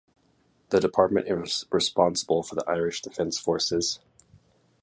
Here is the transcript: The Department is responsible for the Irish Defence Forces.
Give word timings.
The 0.69 0.79
Department 0.79 1.27
is 1.27 1.67
responsible 1.71 2.41
for 2.41 2.55
the 2.55 2.67
Irish 2.67 3.03
Defence 3.03 3.37
Forces. 3.39 3.99